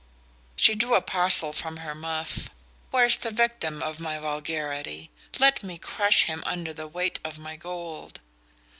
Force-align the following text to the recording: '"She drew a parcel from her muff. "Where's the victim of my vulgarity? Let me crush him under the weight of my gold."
'"She 0.55 0.73
drew 0.73 0.95
a 0.95 1.01
parcel 1.03 1.53
from 1.53 1.77
her 1.77 1.93
muff. 1.93 2.49
"Where's 2.89 3.17
the 3.17 3.29
victim 3.29 3.83
of 3.83 3.99
my 3.99 4.17
vulgarity? 4.17 5.11
Let 5.37 5.61
me 5.61 5.77
crush 5.77 6.23
him 6.23 6.41
under 6.43 6.73
the 6.73 6.87
weight 6.87 7.19
of 7.23 7.37
my 7.37 7.55
gold." 7.55 8.19